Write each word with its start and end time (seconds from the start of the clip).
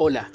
Hola, 0.00 0.30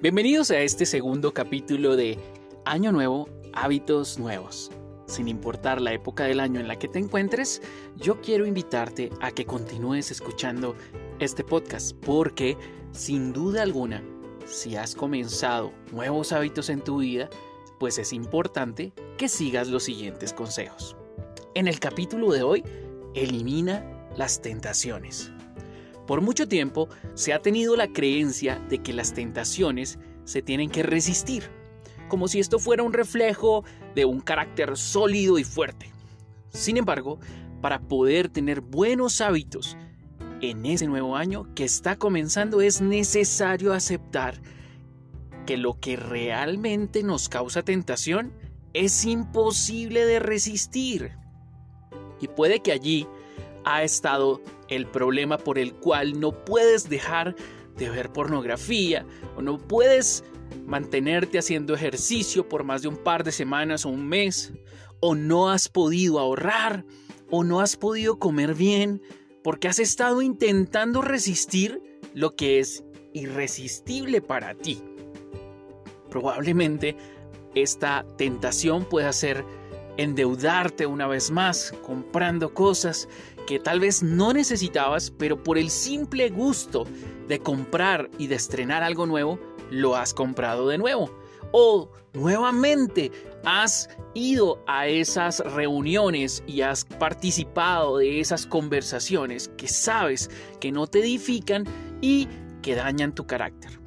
bienvenidos 0.00 0.52
a 0.52 0.60
este 0.60 0.86
segundo 0.86 1.34
capítulo 1.34 1.96
de 1.96 2.16
Año 2.64 2.92
Nuevo, 2.92 3.28
Hábitos 3.52 4.16
Nuevos. 4.16 4.70
Sin 5.06 5.26
importar 5.26 5.80
la 5.80 5.92
época 5.92 6.22
del 6.22 6.38
año 6.38 6.60
en 6.60 6.68
la 6.68 6.78
que 6.78 6.86
te 6.86 7.00
encuentres, 7.00 7.60
yo 7.96 8.20
quiero 8.20 8.46
invitarte 8.46 9.10
a 9.20 9.32
que 9.32 9.44
continúes 9.44 10.12
escuchando 10.12 10.76
este 11.18 11.42
podcast 11.42 11.96
porque, 11.96 12.56
sin 12.92 13.32
duda 13.32 13.62
alguna, 13.62 14.04
si 14.46 14.76
has 14.76 14.94
comenzado 14.94 15.72
nuevos 15.90 16.30
hábitos 16.30 16.68
en 16.70 16.80
tu 16.80 16.98
vida, 16.98 17.28
pues 17.80 17.98
es 17.98 18.12
importante 18.12 18.92
que 19.16 19.28
sigas 19.28 19.66
los 19.66 19.82
siguientes 19.82 20.32
consejos. 20.32 20.94
En 21.56 21.66
el 21.66 21.80
capítulo 21.80 22.30
de 22.30 22.44
hoy, 22.44 22.64
elimina 23.16 23.84
las 24.16 24.40
tentaciones. 24.40 25.32
Por 26.08 26.22
mucho 26.22 26.48
tiempo 26.48 26.88
se 27.12 27.34
ha 27.34 27.42
tenido 27.42 27.76
la 27.76 27.92
creencia 27.92 28.58
de 28.70 28.78
que 28.78 28.94
las 28.94 29.12
tentaciones 29.12 29.98
se 30.24 30.40
tienen 30.40 30.70
que 30.70 30.82
resistir, 30.82 31.50
como 32.08 32.28
si 32.28 32.40
esto 32.40 32.58
fuera 32.58 32.82
un 32.82 32.94
reflejo 32.94 33.62
de 33.94 34.06
un 34.06 34.20
carácter 34.20 34.78
sólido 34.78 35.38
y 35.38 35.44
fuerte. 35.44 35.92
Sin 36.48 36.78
embargo, 36.78 37.20
para 37.60 37.80
poder 37.80 38.30
tener 38.30 38.62
buenos 38.62 39.20
hábitos 39.20 39.76
en 40.40 40.64
ese 40.64 40.86
nuevo 40.86 41.14
año 41.14 41.54
que 41.54 41.64
está 41.64 41.96
comenzando 41.96 42.62
es 42.62 42.80
necesario 42.80 43.74
aceptar 43.74 44.40
que 45.44 45.58
lo 45.58 45.78
que 45.78 45.96
realmente 45.96 47.02
nos 47.02 47.28
causa 47.28 47.62
tentación 47.62 48.32
es 48.72 49.04
imposible 49.04 50.06
de 50.06 50.20
resistir. 50.20 51.12
Y 52.18 52.28
puede 52.28 52.60
que 52.60 52.72
allí 52.72 53.06
ha 53.66 53.82
estado 53.82 54.40
el 54.68 54.86
problema 54.86 55.38
por 55.38 55.58
el 55.58 55.74
cual 55.74 56.18
no 56.20 56.44
puedes 56.44 56.88
dejar 56.88 57.34
de 57.76 57.90
ver 57.90 58.12
pornografía 58.12 59.06
o 59.36 59.42
no 59.42 59.58
puedes 59.58 60.24
mantenerte 60.66 61.38
haciendo 61.38 61.74
ejercicio 61.74 62.48
por 62.48 62.64
más 62.64 62.82
de 62.82 62.88
un 62.88 62.96
par 62.96 63.24
de 63.24 63.32
semanas 63.32 63.84
o 63.84 63.90
un 63.90 64.06
mes 64.06 64.52
o 65.00 65.14
no 65.14 65.50
has 65.50 65.68
podido 65.68 66.18
ahorrar 66.18 66.84
o 67.30 67.44
no 67.44 67.60
has 67.60 67.76
podido 67.76 68.18
comer 68.18 68.54
bien 68.54 69.02
porque 69.42 69.68
has 69.68 69.78
estado 69.78 70.22
intentando 70.22 71.02
resistir 71.02 71.82
lo 72.14 72.34
que 72.34 72.58
es 72.58 72.84
irresistible 73.12 74.20
para 74.20 74.54
ti. 74.54 74.82
Probablemente 76.10 76.96
esta 77.54 78.04
tentación 78.16 78.84
pueda 78.84 79.12
ser 79.12 79.44
endeudarte 79.96 80.86
una 80.86 81.06
vez 81.06 81.30
más 81.30 81.74
comprando 81.84 82.54
cosas 82.54 83.08
que 83.48 83.58
tal 83.58 83.80
vez 83.80 84.02
no 84.02 84.34
necesitabas, 84.34 85.10
pero 85.10 85.42
por 85.42 85.56
el 85.56 85.70
simple 85.70 86.28
gusto 86.28 86.86
de 87.28 87.38
comprar 87.38 88.10
y 88.18 88.26
de 88.26 88.34
estrenar 88.34 88.82
algo 88.82 89.06
nuevo, 89.06 89.40
lo 89.70 89.96
has 89.96 90.12
comprado 90.12 90.68
de 90.68 90.76
nuevo. 90.76 91.10
O 91.52 91.90
nuevamente 92.12 93.10
has 93.46 93.88
ido 94.12 94.62
a 94.66 94.86
esas 94.86 95.40
reuniones 95.54 96.44
y 96.46 96.60
has 96.60 96.84
participado 96.84 97.96
de 97.96 98.20
esas 98.20 98.44
conversaciones 98.44 99.48
que 99.56 99.66
sabes 99.66 100.28
que 100.60 100.70
no 100.70 100.86
te 100.86 100.98
edifican 100.98 101.64
y 102.02 102.28
que 102.60 102.74
dañan 102.74 103.14
tu 103.14 103.26
carácter. 103.26 103.80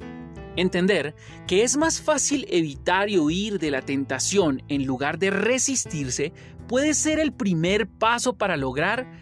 Entender 0.56 1.14
que 1.46 1.62
es 1.62 1.76
más 1.76 2.00
fácil 2.00 2.46
evitar 2.50 3.08
y 3.08 3.16
huir 3.20 3.60
de 3.60 3.70
la 3.70 3.82
tentación 3.82 4.64
en 4.66 4.86
lugar 4.86 5.20
de 5.20 5.30
resistirse 5.30 6.32
puede 6.66 6.94
ser 6.94 7.20
el 7.20 7.32
primer 7.32 7.86
paso 7.86 8.36
para 8.36 8.56
lograr 8.56 9.21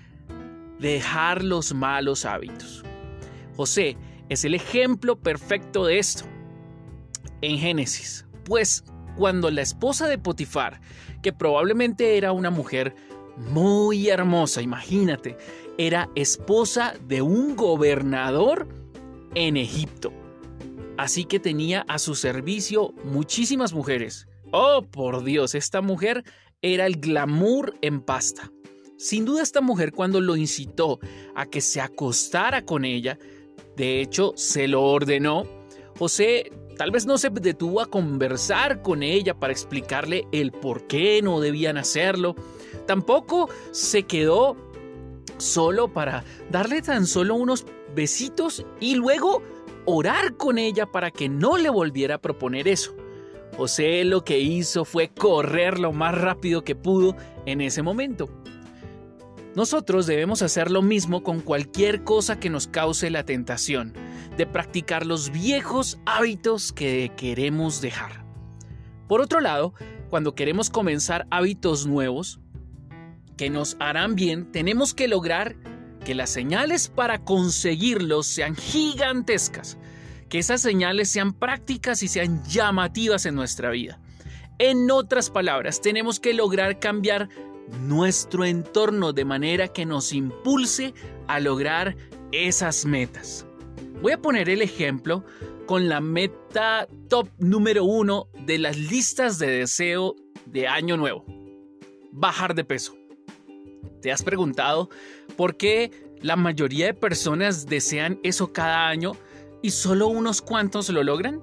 dejar 0.81 1.45
los 1.45 1.75
malos 1.75 2.25
hábitos. 2.25 2.85
José 3.57 3.97
es 4.29 4.45
el 4.45 4.55
ejemplo 4.55 5.17
perfecto 5.17 5.85
de 5.85 5.99
esto. 5.99 6.25
En 7.43 7.59
Génesis, 7.59 8.27
pues 8.45 8.85
cuando 9.17 9.51
la 9.51 9.63
esposa 9.63 10.09
de 10.09 10.19
Potifar, 10.19 10.81
que 11.23 11.33
probablemente 11.33 12.17
era 12.17 12.33
una 12.33 12.51
mujer 12.51 12.95
muy 13.37 14.09
hermosa, 14.09 14.63
imagínate, 14.63 15.37
era 15.79 16.11
esposa 16.15 16.95
de 17.07 17.23
un 17.23 17.57
gobernador 17.57 18.69
en 19.35 19.57
Egipto. 19.57 20.13
Así 20.97 21.25
que 21.25 21.41
tenía 21.41 21.85
a 21.89 21.99
su 21.99 22.15
servicio 22.15 22.93
muchísimas 23.05 23.73
mujeres. 23.73 24.29
Oh, 24.53 24.83
por 24.83 25.25
Dios, 25.25 25.55
esta 25.55 25.81
mujer 25.81 26.25
era 26.61 26.87
el 26.87 26.97
glamour 26.97 27.75
en 27.81 28.03
pasta. 28.03 28.51
Sin 29.01 29.25
duda 29.25 29.43
esta 29.43 29.63
mujer 29.63 29.93
cuando 29.93 30.21
lo 30.21 30.37
incitó 30.37 31.01
a 31.35 31.47
que 31.47 31.63
se 31.63 31.81
acostara 31.81 32.67
con 32.67 32.85
ella, 32.85 33.19
de 33.75 34.03
hecho 34.03 34.35
se 34.37 34.69
lo 34.69 34.83
ordenó, 34.83 35.47
José 35.99 36.53
tal 36.77 36.91
vez 36.91 37.07
no 37.07 37.17
se 37.17 37.31
detuvo 37.31 37.81
a 37.81 37.87
conversar 37.87 38.83
con 38.83 39.03
ella 39.03 39.33
para 39.33 39.55
explicarle 39.55 40.27
el 40.33 40.53
por 40.53 40.87
qué 40.87 41.23
no 41.23 41.41
debían 41.41 41.79
hacerlo, 41.79 42.35
tampoco 42.87 43.49
se 43.71 44.03
quedó 44.03 44.55
solo 45.39 45.91
para 45.91 46.23
darle 46.51 46.83
tan 46.83 47.07
solo 47.07 47.37
unos 47.37 47.65
besitos 47.95 48.67
y 48.81 48.97
luego 48.97 49.43
orar 49.87 50.37
con 50.37 50.59
ella 50.59 50.85
para 50.85 51.11
que 51.11 51.31
no 51.31 51.57
le 51.57 51.71
volviera 51.71 52.17
a 52.17 52.21
proponer 52.21 52.69
eso. 52.69 52.95
José 53.57 54.05
lo 54.05 54.25
que 54.25 54.41
hizo 54.41 54.85
fue 54.85 55.09
correr 55.09 55.79
lo 55.79 55.95
más 55.95 56.15
rápido 56.15 56.65
que 56.65 56.77
pudo 56.77 57.17
en 57.47 57.63
ese 57.63 57.81
momento. 57.81 58.40
Nosotros 59.57 60.07
debemos 60.07 60.43
hacer 60.43 60.71
lo 60.71 60.81
mismo 60.81 61.23
con 61.23 61.41
cualquier 61.41 62.05
cosa 62.05 62.39
que 62.39 62.51
nos 62.51 62.69
cause 62.69 63.11
la 63.11 63.25
tentación 63.25 63.95
de 64.37 64.47
practicar 64.47 65.05
los 65.05 65.31
viejos 65.31 65.99
hábitos 66.07 66.73
que 66.73 67.13
queremos 67.17 67.81
dejar. 67.81 68.25
Por 69.09 69.21
otro 69.21 69.41
lado, 69.41 69.75
cuando 70.09 70.35
queremos 70.37 70.71
comenzar 70.71 71.27
hábitos 71.31 71.87
nuevos 71.87 72.41
que 73.37 73.51
nos 73.51 73.77
harán 73.81 74.15
bien, 74.15 74.53
tenemos 74.53 74.95
que 74.95 75.09
lograr 75.09 75.57
que 76.05 76.15
las 76.15 76.31
señales 76.31 76.89
para 76.89 77.25
conseguirlos 77.25 78.27
sean 78.27 78.55
gigantescas, 78.55 79.79
que 80.29 80.39
esas 80.39 80.61
señales 80.61 81.09
sean 81.09 81.33
prácticas 81.33 82.03
y 82.05 82.09
sean 82.09 82.43
llamativas 82.45 83.27
en 83.27 83.35
nuestra 83.35 83.71
vida. 83.71 84.01
En 84.59 84.91
otras 84.91 85.31
palabras, 85.31 85.81
tenemos 85.81 86.21
que 86.21 86.35
lograr 86.35 86.79
cambiar 86.79 87.29
nuestro 87.81 88.45
entorno 88.45 89.13
de 89.13 89.25
manera 89.25 89.69
que 89.69 89.87
nos 89.87 90.13
impulse 90.13 90.95
a 91.27 91.41
lograr 91.41 91.97
esas 92.33 92.85
metas. 92.85 93.47
Voy 94.03 94.13
a 94.13 94.23
poner 94.23 94.49
el 94.49 94.63
ejemplo 94.63 95.25
con 95.67 95.89
la 95.89 96.01
meta 96.01 96.89
top 97.09 97.29
número 97.39 97.85
uno 97.85 98.29
de 98.47 98.59
las 98.59 98.77
listas 98.77 99.39
de 99.39 99.47
deseo 99.47 100.17
de 100.47 100.67
año 100.67 100.97
nuevo. 100.97 101.25
Bajar 102.13 102.55
de 102.55 102.65
peso. 102.65 102.97
¿Te 104.03 104.11
has 104.11 104.23
preguntado 104.23 104.89
por 105.37 105.57
qué 105.57 105.91
la 106.23 106.37
mayoría 106.37 106.87
de 106.87 106.95
personas 106.95 107.67
desean 107.67 108.19
eso 108.23 108.53
cada 108.53 108.89
año 108.89 109.13
y 109.63 109.71
solo 109.71 110.09
unos 110.09 110.43
cuantos 110.43 110.89
lo 110.89 111.03
logran? 111.03 111.43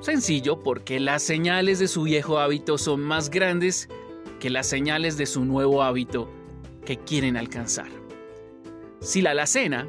Sencillo, 0.00 0.60
porque 0.62 1.00
las 1.00 1.22
señales 1.22 1.78
de 1.78 1.88
su 1.88 2.04
viejo 2.04 2.38
hábito 2.38 2.78
son 2.78 3.00
más 3.00 3.28
grandes 3.28 3.88
que 4.38 4.50
las 4.50 4.66
señales 4.66 5.16
de 5.16 5.26
su 5.26 5.44
nuevo 5.44 5.82
hábito 5.82 6.30
que 6.84 6.98
quieren 6.98 7.36
alcanzar. 7.36 7.88
Si 9.00 9.22
la 9.22 9.30
alacena 9.30 9.86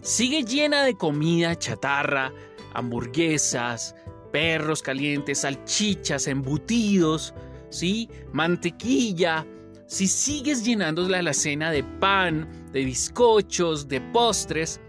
sigue 0.00 0.44
llena 0.44 0.84
de 0.84 0.94
comida 0.94 1.56
chatarra, 1.56 2.32
hamburguesas, 2.74 3.94
perros 4.32 4.82
calientes, 4.82 5.40
salchichas, 5.40 6.26
embutidos, 6.26 7.34
¿sí? 7.70 8.08
mantequilla, 8.32 9.46
si 9.86 10.08
sigues 10.08 10.64
llenando 10.64 11.06
la 11.08 11.18
alacena 11.18 11.70
de 11.70 11.84
pan, 11.84 12.48
de 12.72 12.84
bizcochos, 12.84 13.88
de 13.88 14.00
postres, 14.00 14.80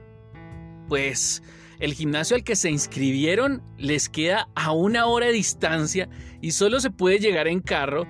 pues 0.88 1.44
el 1.80 1.94
gimnasio 1.94 2.38
al 2.38 2.44
que 2.44 2.56
se 2.56 2.70
inscribieron 2.70 3.62
les 3.78 4.08
queda 4.08 4.48
a 4.56 4.72
una 4.72 5.06
hora 5.08 5.26
de 5.26 5.34
distancia 5.34 6.08
y 6.42 6.52
solo 6.52 6.80
se 6.80 6.90
puede 6.90 7.20
llegar 7.20 7.48
en 7.50 7.60
carro 7.60 8.08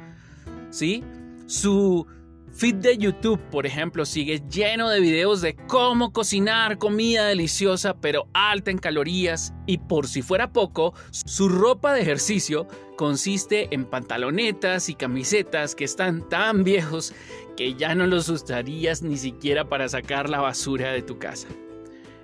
¿sí? 0.73 1.03
Su 1.45 2.07
feed 2.51 2.75
de 2.75 2.97
YouTube, 2.97 3.39
por 3.51 3.65
ejemplo, 3.65 4.05
sigue 4.05 4.41
lleno 4.49 4.89
de 4.89 4.99
videos 4.99 5.41
de 5.41 5.55
cómo 5.55 6.11
cocinar 6.11 6.77
comida 6.77 7.27
deliciosa 7.27 7.95
pero 7.99 8.27
alta 8.33 8.71
en 8.71 8.77
calorías 8.77 9.53
y 9.65 9.77
por 9.77 10.07
si 10.07 10.21
fuera 10.21 10.51
poco, 10.51 10.93
su 11.11 11.47
ropa 11.47 11.93
de 11.93 12.01
ejercicio 12.01 12.67
consiste 12.97 13.69
en 13.71 13.85
pantalonetas 13.85 14.89
y 14.89 14.95
camisetas 14.95 15.75
que 15.75 15.85
están 15.85 16.27
tan 16.27 16.63
viejos 16.63 17.13
que 17.55 17.75
ya 17.75 17.93
no 17.95 18.07
los 18.07 18.29
usarías 18.29 19.03
ni 19.03 19.17
siquiera 19.17 19.69
para 19.69 19.87
sacar 19.89 20.29
la 20.29 20.41
basura 20.41 20.91
de 20.91 21.03
tu 21.03 21.19
casa. 21.19 21.47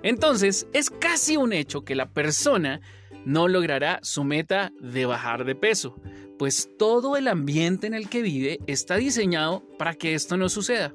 Entonces, 0.02 0.66
es 0.72 0.90
casi 0.90 1.36
un 1.36 1.52
hecho 1.52 1.84
que 1.84 1.94
la 1.94 2.08
persona 2.08 2.80
no 3.24 3.48
logrará 3.48 4.00
su 4.02 4.24
meta 4.24 4.72
de 4.80 5.06
bajar 5.06 5.44
de 5.44 5.54
peso, 5.54 6.00
pues 6.40 6.70
todo 6.78 7.18
el 7.18 7.28
ambiente 7.28 7.86
en 7.86 7.92
el 7.92 8.08
que 8.08 8.22
vive 8.22 8.60
está 8.66 8.96
diseñado 8.96 9.62
para 9.76 9.92
que 9.92 10.14
esto 10.14 10.38
no 10.38 10.48
suceda. 10.48 10.94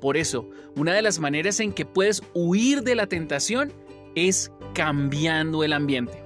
Por 0.00 0.16
eso, 0.16 0.48
una 0.76 0.94
de 0.94 1.02
las 1.02 1.20
maneras 1.20 1.60
en 1.60 1.74
que 1.74 1.84
puedes 1.84 2.22
huir 2.32 2.82
de 2.82 2.94
la 2.94 3.06
tentación 3.06 3.70
es 4.14 4.50
cambiando 4.72 5.62
el 5.62 5.74
ambiente. 5.74 6.24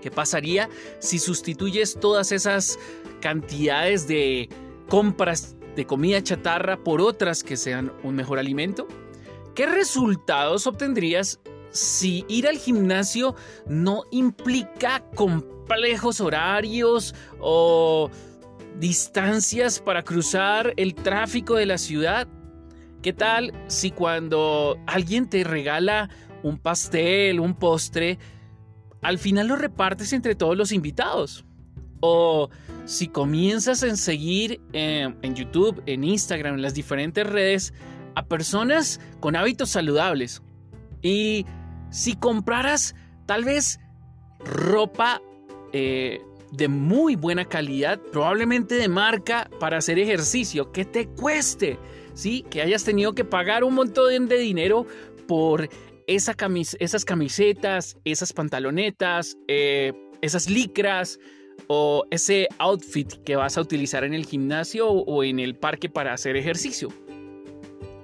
¿Qué 0.00 0.10
pasaría 0.10 0.70
si 0.98 1.18
sustituyes 1.18 2.00
todas 2.00 2.32
esas 2.32 2.78
cantidades 3.20 4.08
de 4.08 4.48
compras 4.88 5.54
de 5.76 5.84
comida 5.84 6.22
chatarra 6.22 6.82
por 6.82 7.02
otras 7.02 7.44
que 7.44 7.58
sean 7.58 7.92
un 8.02 8.14
mejor 8.14 8.38
alimento? 8.38 8.88
¿Qué 9.54 9.66
resultados 9.66 10.66
obtendrías 10.66 11.38
si 11.70 12.24
ir 12.28 12.48
al 12.48 12.58
gimnasio 12.58 13.34
no 13.66 14.04
implica 14.10 15.02
complejos 15.14 16.20
horarios 16.20 17.14
o 17.40 18.10
distancias 18.78 19.80
para 19.80 20.02
cruzar 20.02 20.72
el 20.76 20.94
tráfico 20.94 21.56
de 21.56 21.66
la 21.66 21.78
ciudad? 21.78 22.28
¿Qué 23.02 23.12
tal 23.12 23.52
si 23.68 23.90
cuando 23.90 24.78
alguien 24.86 25.28
te 25.28 25.44
regala 25.44 26.10
un 26.42 26.58
pastel, 26.58 27.40
un 27.40 27.54
postre, 27.54 28.18
al 29.02 29.18
final 29.18 29.48
lo 29.48 29.56
repartes 29.56 30.12
entre 30.12 30.34
todos 30.34 30.56
los 30.56 30.72
invitados? 30.72 31.44
O 32.00 32.48
si 32.84 33.08
comienzas 33.08 33.82
a 33.82 33.96
seguir 33.96 34.60
eh, 34.72 35.12
en 35.22 35.34
YouTube, 35.34 35.82
en 35.86 36.04
Instagram, 36.04 36.54
en 36.54 36.62
las 36.62 36.74
diferentes 36.74 37.26
redes 37.26 37.72
a 38.14 38.24
personas 38.24 39.00
con 39.20 39.36
hábitos 39.36 39.70
saludables. 39.70 40.42
Y 41.02 41.46
si 41.90 42.14
compraras 42.14 42.94
tal 43.26 43.44
vez 43.44 43.80
ropa 44.40 45.20
eh, 45.72 46.20
de 46.52 46.68
muy 46.68 47.16
buena 47.16 47.44
calidad, 47.44 48.00
probablemente 48.12 48.74
de 48.74 48.88
marca 48.88 49.50
para 49.60 49.78
hacer 49.78 49.98
ejercicio, 49.98 50.72
que 50.72 50.84
te 50.84 51.08
cueste, 51.08 51.78
¿sí? 52.14 52.44
Que 52.50 52.62
hayas 52.62 52.84
tenido 52.84 53.14
que 53.14 53.24
pagar 53.24 53.64
un 53.64 53.74
montón 53.74 54.28
de 54.28 54.38
dinero 54.38 54.86
por 55.26 55.68
esa 56.06 56.34
esas 56.78 57.04
camisetas, 57.04 57.98
esas 58.04 58.32
pantalonetas, 58.32 59.36
eh, 59.46 59.92
esas 60.22 60.48
licras 60.48 61.18
o 61.66 62.04
ese 62.10 62.48
outfit 62.58 63.12
que 63.24 63.36
vas 63.36 63.58
a 63.58 63.60
utilizar 63.60 64.04
en 64.04 64.14
el 64.14 64.24
gimnasio 64.24 64.88
o 64.88 65.22
en 65.22 65.38
el 65.38 65.54
parque 65.54 65.90
para 65.90 66.14
hacer 66.14 66.36
ejercicio. 66.36 66.88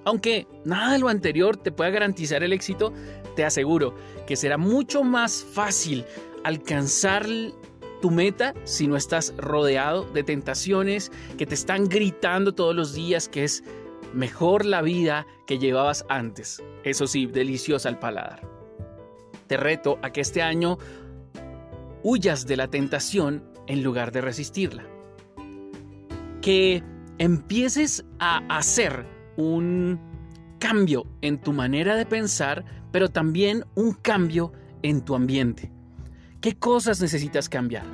Aunque 0.05 0.47
nada 0.65 0.93
de 0.93 0.99
lo 0.99 1.09
anterior 1.09 1.57
te 1.57 1.73
pueda 1.73 1.91
garantizar 1.91 2.43
el 2.43 2.53
éxito, 2.53 2.93
te 3.37 3.45
aseguro 3.45 3.95
que 4.27 4.37
será 4.37 4.59
mucho 4.59 5.03
más 5.03 5.45
fácil 5.45 6.05
alcanzar 6.45 7.27
tu 8.01 8.11
meta 8.11 8.55
si 8.65 8.87
no 8.87 8.97
estás 8.97 9.35
rodeado 9.39 10.05
de 10.13 10.23
tentaciones 10.23 11.11
que 11.39 11.47
te 11.47 11.55
están 11.55 11.89
gritando 11.89 12.55
todos 12.55 12.75
los 12.75 12.95
días 12.95 13.29
que 13.29 13.45
es 13.45 13.65
mejor 14.13 14.67
la 14.67 14.83
vida 14.83 15.27
que 15.47 15.59
llevabas 15.59 16.05
antes. 16.09 16.63
Eso 16.85 17.07
sí, 17.07 17.27
deliciosa 17.27 17.89
al 17.89 17.99
paladar. 17.99 18.43
Te 19.47 19.57
reto 19.57 19.99
a 20.03 20.11
que 20.11 20.21
este 20.21 20.43
año 20.43 20.79
huyas 22.03 22.47
de 22.47 22.57
la 22.57 22.69
tentación 22.69 23.43
en 23.67 23.83
lugar 23.83 24.13
de 24.13 24.21
resistirla. 24.21 24.85
Que 26.43 26.83
empieces 27.19 28.05
a 28.19 28.43
hacer 28.55 29.07
un 29.37 29.99
cambio 30.59 31.07
en 31.21 31.39
tu 31.39 31.53
manera 31.53 31.97
de 31.97 32.07
pensar, 32.07 32.65
pero 32.91 33.09
también 33.09 33.65
un 33.75 33.93
cambio 33.93 34.53
en 34.83 35.03
tu 35.03 35.15
ambiente. 35.15 35.71
¿Qué 36.41 36.57
cosas 36.57 37.01
necesitas 37.01 37.49
cambiar? 37.49 37.85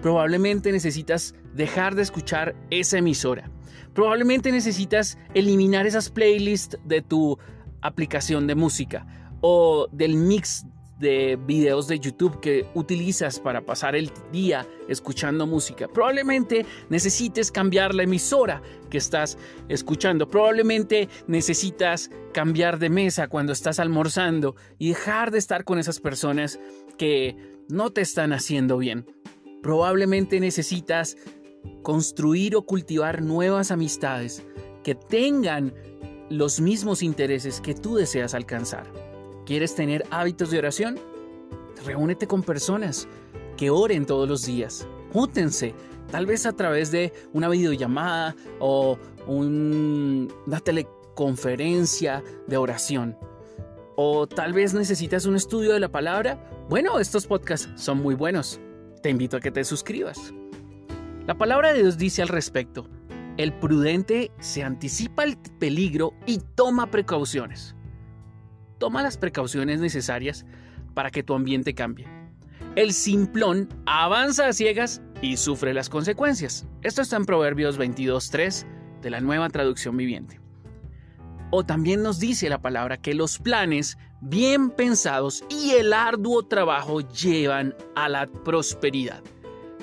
Probablemente 0.00 0.72
necesitas 0.72 1.34
dejar 1.54 1.94
de 1.94 2.02
escuchar 2.02 2.54
esa 2.70 2.98
emisora. 2.98 3.50
Probablemente 3.94 4.52
necesitas 4.52 5.18
eliminar 5.34 5.86
esas 5.86 6.10
playlists 6.10 6.78
de 6.84 7.02
tu 7.02 7.38
aplicación 7.80 8.46
de 8.46 8.54
música 8.54 9.06
o 9.40 9.88
del 9.92 10.16
mix 10.16 10.66
de 10.98 11.38
videos 11.46 11.88
de 11.88 11.98
YouTube 11.98 12.40
que 12.40 12.66
utilizas 12.74 13.38
para 13.38 13.60
pasar 13.60 13.94
el 13.94 14.10
día 14.32 14.66
escuchando 14.88 15.46
música. 15.46 15.88
Probablemente 15.88 16.64
necesites 16.88 17.52
cambiar 17.52 17.94
la 17.94 18.04
emisora 18.04 18.62
que 18.88 18.98
estás 18.98 19.36
escuchando. 19.68 20.28
Probablemente 20.28 21.08
necesitas 21.26 22.10
cambiar 22.32 22.78
de 22.78 22.88
mesa 22.88 23.28
cuando 23.28 23.52
estás 23.52 23.78
almorzando 23.78 24.56
y 24.78 24.88
dejar 24.88 25.30
de 25.30 25.38
estar 25.38 25.64
con 25.64 25.78
esas 25.78 26.00
personas 26.00 26.58
que 26.96 27.36
no 27.68 27.90
te 27.90 28.00
están 28.00 28.32
haciendo 28.32 28.78
bien. 28.78 29.06
Probablemente 29.62 30.40
necesitas 30.40 31.16
construir 31.82 32.56
o 32.56 32.62
cultivar 32.62 33.22
nuevas 33.22 33.70
amistades 33.70 34.42
que 34.82 34.94
tengan 34.94 35.74
los 36.30 36.60
mismos 36.60 37.02
intereses 37.02 37.60
que 37.60 37.74
tú 37.74 37.96
deseas 37.96 38.34
alcanzar. 38.34 39.05
¿Quieres 39.46 39.76
tener 39.76 40.04
hábitos 40.10 40.50
de 40.50 40.58
oración? 40.58 40.98
Reúnete 41.84 42.26
con 42.26 42.42
personas 42.42 43.06
que 43.56 43.70
oren 43.70 44.04
todos 44.04 44.28
los 44.28 44.44
días. 44.44 44.88
Júntense, 45.12 45.72
tal 46.10 46.26
vez 46.26 46.46
a 46.46 46.52
través 46.52 46.90
de 46.90 47.12
una 47.32 47.48
videollamada 47.48 48.34
o 48.58 48.98
una 49.28 50.58
teleconferencia 50.58 52.24
de 52.48 52.56
oración. 52.56 53.16
O 53.94 54.26
tal 54.26 54.52
vez 54.52 54.74
necesitas 54.74 55.26
un 55.26 55.36
estudio 55.36 55.72
de 55.72 55.80
la 55.80 55.92
palabra. 55.92 56.50
Bueno, 56.68 56.98
estos 56.98 57.28
podcasts 57.28 57.70
son 57.76 58.02
muy 58.02 58.16
buenos. 58.16 58.58
Te 59.00 59.10
invito 59.10 59.36
a 59.36 59.40
que 59.40 59.52
te 59.52 59.62
suscribas. 59.62 60.34
La 61.24 61.38
palabra 61.38 61.72
de 61.72 61.82
Dios 61.82 61.96
dice 61.96 62.20
al 62.20 62.28
respecto, 62.28 62.88
el 63.36 63.52
prudente 63.52 64.32
se 64.40 64.64
anticipa 64.64 65.22
al 65.22 65.38
peligro 65.60 66.14
y 66.26 66.40
toma 66.56 66.90
precauciones 66.90 67.76
toma 68.78 69.02
las 69.02 69.16
precauciones 69.16 69.80
necesarias 69.80 70.44
para 70.94 71.10
que 71.10 71.22
tu 71.22 71.34
ambiente 71.34 71.74
cambie. 71.74 72.08
El 72.74 72.92
simplón 72.92 73.68
avanza 73.86 74.48
a 74.48 74.52
ciegas 74.52 75.00
y 75.22 75.36
sufre 75.36 75.72
las 75.72 75.88
consecuencias. 75.88 76.66
Esto 76.82 77.02
está 77.02 77.16
en 77.16 77.24
Proverbios 77.24 77.78
22.3 77.78 78.66
de 79.00 79.10
la 79.10 79.20
nueva 79.20 79.48
traducción 79.48 79.96
viviente. 79.96 80.40
O 81.50 81.64
también 81.64 82.02
nos 82.02 82.18
dice 82.18 82.48
la 82.48 82.60
palabra 82.60 82.96
que 82.96 83.14
los 83.14 83.38
planes 83.38 83.96
bien 84.20 84.70
pensados 84.70 85.44
y 85.48 85.70
el 85.72 85.92
arduo 85.92 86.42
trabajo 86.42 87.00
llevan 87.00 87.74
a 87.94 88.08
la 88.08 88.26
prosperidad, 88.26 89.22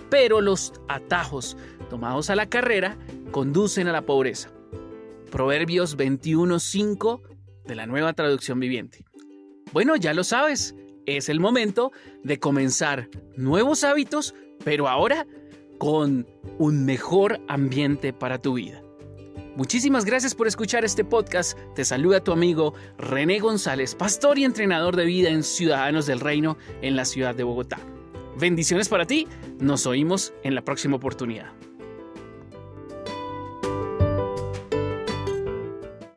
pero 0.10 0.42
los 0.42 0.74
atajos 0.88 1.58
tomados 1.90 2.30
a 2.30 2.36
la 2.36 2.48
carrera 2.48 2.98
conducen 3.32 3.88
a 3.88 3.92
la 3.92 4.02
pobreza. 4.04 4.50
Proverbios 5.32 5.98
21.5 5.98 7.22
de 7.66 7.76
la 7.76 7.86
nueva 7.86 8.14
traducción 8.14 8.60
viviente. 8.60 9.06
Bueno, 9.72 9.96
ya 9.96 10.14
lo 10.14 10.24
sabes, 10.24 10.76
es 11.06 11.30
el 11.30 11.40
momento 11.40 11.92
de 12.24 12.40
comenzar 12.40 13.10
nuevos 13.36 13.84
hábitos, 13.84 14.36
pero 14.64 14.88
ahora 14.88 15.26
con 15.78 16.28
un 16.60 16.86
mejor 16.86 17.42
ambiente 17.48 18.14
para 18.14 18.42
tu 18.42 18.54
vida. 18.54 18.82
Muchísimas 19.56 20.06
gracias 20.06 20.34
por 20.34 20.48
escuchar 20.48 20.84
este 20.84 21.04
podcast. 21.04 21.58
Te 21.76 21.86
saluda 21.86 22.24
tu 22.24 22.32
amigo 22.32 22.74
René 22.98 23.40
González, 23.40 23.94
pastor 23.94 24.40
y 24.40 24.46
entrenador 24.46 24.96
de 24.96 25.06
vida 25.06 25.30
en 25.30 25.44
Ciudadanos 25.44 26.08
del 26.08 26.22
Reino 26.22 26.58
en 26.82 26.96
la 26.96 27.06
ciudad 27.06 27.36
de 27.36 27.44
Bogotá. 27.44 27.78
Bendiciones 28.40 28.90
para 28.90 29.06
ti. 29.06 29.28
Nos 29.60 29.86
oímos 29.86 30.34
en 30.44 30.56
la 30.56 30.64
próxima 30.64 30.96
oportunidad. 30.96 31.54